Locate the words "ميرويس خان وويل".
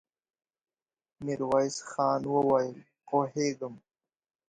1.23-2.77